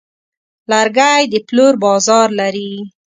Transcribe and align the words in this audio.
لرګی 0.71 1.21
د 1.31 1.33
پلور 1.47 1.73
بازار 1.85 2.27
لري. 2.39 2.73